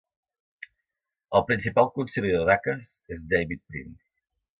El 1.39 1.43
principal 1.49 1.91
conciliador 1.97 2.49
d'Acas 2.51 2.89
és 3.17 3.21
David 3.35 3.63
Prince. 3.75 4.01